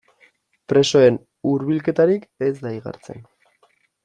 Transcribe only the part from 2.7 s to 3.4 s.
igartzen.